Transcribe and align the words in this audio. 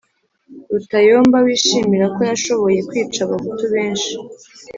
Rutayomba, 0.71 1.37
wishimira 1.45 2.05
ko 2.15 2.19
yashoboye 2.29 2.79
kwica 2.89 3.19
Abahutu 3.23 3.63
benshi 3.73 4.11